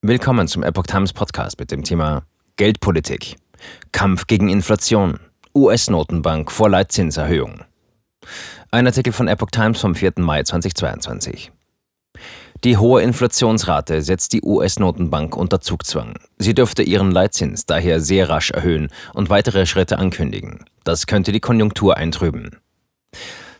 [0.00, 2.22] Willkommen zum Epoch Times Podcast mit dem Thema
[2.54, 3.34] Geldpolitik.
[3.90, 5.18] Kampf gegen Inflation.
[5.56, 7.64] US-Notenbank vor Leitzinserhöhung.
[8.70, 10.12] Ein Artikel von Epoch Times vom 4.
[10.18, 11.50] Mai 2022.
[12.62, 16.14] Die hohe Inflationsrate setzt die US-Notenbank unter Zugzwang.
[16.38, 20.64] Sie dürfte ihren Leitzins daher sehr rasch erhöhen und weitere Schritte ankündigen.
[20.84, 22.58] Das könnte die Konjunktur eintrüben.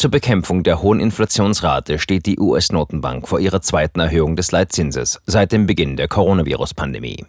[0.00, 5.52] Zur Bekämpfung der hohen Inflationsrate steht die US-Notenbank vor ihrer zweiten Erhöhung des Leitzinses seit
[5.52, 7.26] dem Beginn der Coronavirus-Pandemie.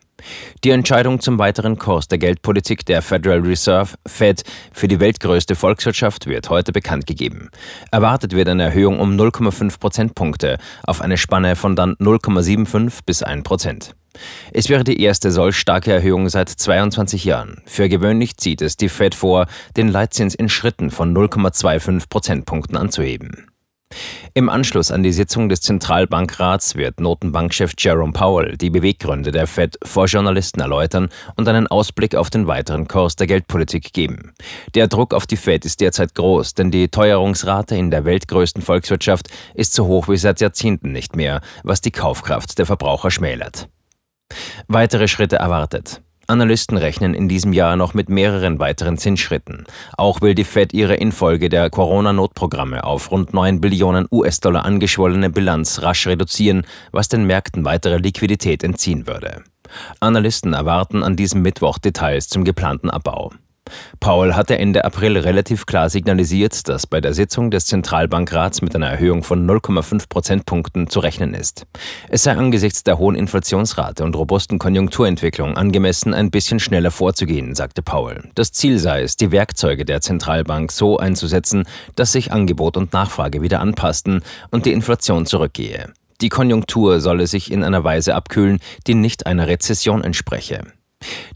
[0.63, 6.27] Die Entscheidung zum weiteren Kurs der Geldpolitik der Federal Reserve Fed für die weltgrößte Volkswirtschaft
[6.27, 7.49] wird heute bekannt gegeben.
[7.91, 13.43] Erwartet wird eine Erhöhung um 0,5 Prozentpunkte auf eine Spanne von dann 0,75 bis 1
[13.43, 13.95] Prozent.
[14.51, 17.61] Es wäre die erste solch starke Erhöhung seit 22 Jahren.
[17.65, 19.47] Für gewöhnlich zieht es die Fed vor,
[19.77, 23.47] den Leitzins in Schritten von 0,25 Prozentpunkten anzuheben.
[24.33, 29.77] Im Anschluss an die Sitzung des Zentralbankrats wird Notenbankchef Jerome Powell die Beweggründe der Fed
[29.83, 34.33] vor Journalisten erläutern und einen Ausblick auf den weiteren Kurs der Geldpolitik geben.
[34.75, 39.27] Der Druck auf die Fed ist derzeit groß, denn die Teuerungsrate in der weltgrößten Volkswirtschaft
[39.53, 43.67] ist so hoch wie seit Jahrzehnten nicht mehr, was die Kaufkraft der Verbraucher schmälert.
[44.67, 46.01] Weitere Schritte erwartet.
[46.27, 49.65] Analysten rechnen in diesem Jahr noch mit mehreren weiteren Zinsschritten.
[49.97, 55.81] Auch will die Fed ihre infolge der Corona-Notprogramme auf rund 9 Billionen US-Dollar angeschwollene Bilanz
[55.81, 59.43] rasch reduzieren, was den Märkten weitere Liquidität entziehen würde.
[59.99, 63.31] Analysten erwarten an diesem Mittwoch Details zum geplanten Abbau.
[63.99, 68.89] Paul hatte Ende April relativ klar signalisiert, dass bei der Sitzung des Zentralbankrats mit einer
[68.89, 71.65] Erhöhung von 0,5 Prozentpunkten zu rechnen ist.
[72.09, 77.81] Es sei angesichts der hohen Inflationsrate und robusten Konjunkturentwicklung angemessen, ein bisschen schneller vorzugehen, sagte
[77.81, 78.29] Paul.
[78.35, 81.63] Das Ziel sei es, die Werkzeuge der Zentralbank so einzusetzen,
[81.95, 85.93] dass sich Angebot und Nachfrage wieder anpassten und die Inflation zurückgehe.
[86.21, 90.61] Die Konjunktur solle sich in einer Weise abkühlen, die nicht einer Rezession entspreche.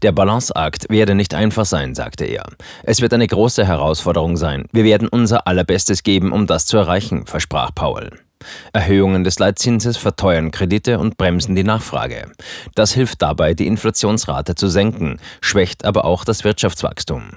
[0.02, 2.44] Der Balanceakt werde nicht einfach sein, sagte er.
[2.82, 4.66] Es wird eine große Herausforderung sein.
[4.72, 8.10] Wir werden unser allerbestes geben, um das zu erreichen, versprach Powell.
[8.72, 12.30] Erhöhungen des Leitzinses verteuern Kredite und bremsen die Nachfrage.
[12.74, 17.30] Das hilft dabei, die Inflationsrate zu senken, schwächt aber auch das Wirtschaftswachstum.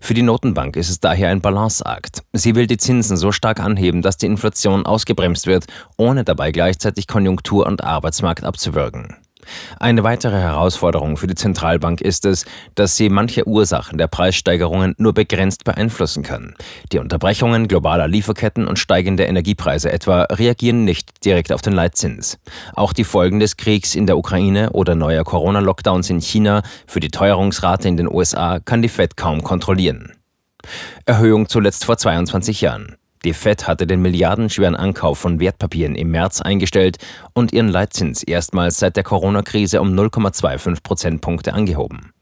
[0.00, 2.22] Für die Notenbank ist es daher ein Balanceakt.
[2.32, 5.66] Sie will die Zinsen so stark anheben, dass die Inflation ausgebremst wird,
[5.98, 9.16] ohne dabei gleichzeitig Konjunktur und Arbeitsmarkt abzuwürgen.
[9.78, 12.44] Eine weitere Herausforderung für die Zentralbank ist es,
[12.74, 16.54] dass sie manche Ursachen der Preissteigerungen nur begrenzt beeinflussen kann.
[16.92, 22.38] Die Unterbrechungen globaler Lieferketten und steigende Energiepreise etwa reagieren nicht direkt auf den Leitzins.
[22.74, 27.10] Auch die Folgen des Kriegs in der Ukraine oder neuer Corona-Lockdowns in China für die
[27.10, 30.12] Teuerungsrate in den USA kann die Fed kaum kontrollieren.
[31.06, 32.97] Erhöhung zuletzt vor 22 Jahren.
[33.24, 36.98] Die Fed hatte den milliardenschweren Ankauf von Wertpapieren im März eingestellt
[37.32, 42.12] und ihren Leitzins erstmals seit der Corona-Krise um 0,25 Prozentpunkte angehoben.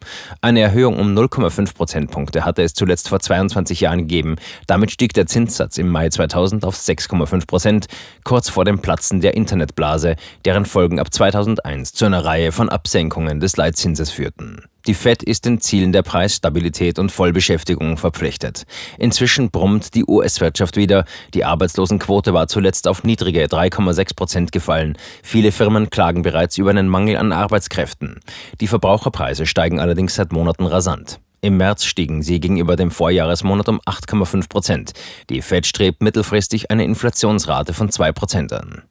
[0.40, 4.36] Eine Erhöhung um 0,5 Prozentpunkte hatte es zuletzt vor 22 Jahren gegeben.
[4.66, 7.86] Damit stieg der Zinssatz im Mai 2000 auf 6,5 Prozent,
[8.24, 13.40] kurz vor dem Platzen der Internetblase, deren Folgen ab 2001 zu einer Reihe von Absenkungen
[13.40, 14.62] des Leitzinses führten.
[14.86, 18.64] Die Fed ist den Zielen der Preisstabilität und Vollbeschäftigung verpflichtet.
[18.98, 21.04] Inzwischen brummt die US-Wirtschaft wieder.
[21.34, 24.96] Die Arbeitslosenquote war zuletzt auf niedrige 3,6 Prozent gefallen.
[25.22, 28.20] Viele Firmen klagen bereits über einen Mangel an Arbeitskräften.
[28.60, 31.18] Die Verbraucherpreise steigen allerdings seit Monaten rasant.
[31.46, 34.92] Im März stiegen sie gegenüber dem Vorjahresmonat um 8,5 Prozent.
[35.30, 38.82] Die Fed strebt mittelfristig eine Inflationsrate von 2 Prozent an.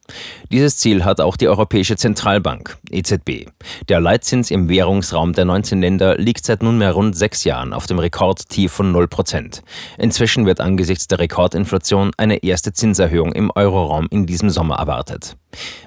[0.53, 3.49] Dieses Ziel hat auch die Europäische Zentralbank, EZB.
[3.89, 7.99] Der Leitzins im Währungsraum der 19 Länder liegt seit nunmehr rund sechs Jahren auf dem
[7.99, 9.61] Rekordtief von 0 Prozent.
[9.97, 15.35] Inzwischen wird angesichts der Rekordinflation eine erste Zinserhöhung im Euroraum in diesem Sommer erwartet.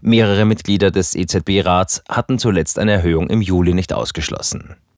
[0.02, 4.76] Mehrere Mitglieder des EZB-Rats hatten zuletzt eine Erhöhung im Juli nicht ausgeschlossen.